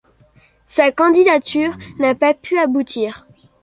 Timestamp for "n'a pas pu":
1.99-2.57